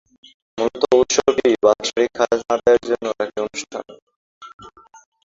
মূলত 0.57 0.81
উৎসবটি 0.95 1.49
বাৎসরিক 1.63 2.09
খাজনা 2.17 2.51
আদায়ের 2.55 2.83
জন্য 2.89 3.05
একটি 3.19 3.39
অনুষ্ঠান। 3.41 3.85